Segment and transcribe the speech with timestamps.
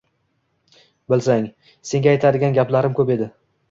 [1.15, 1.47] Bilsang,
[1.93, 3.35] senga aytadigan gaplarim ko‘p edi”